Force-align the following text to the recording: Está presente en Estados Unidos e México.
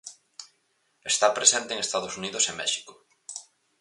Está 1.11 1.27
presente 1.37 1.71
en 1.75 1.79
Estados 1.85 2.13
Unidos 2.21 2.43
e 2.51 2.57
México. 2.61 2.93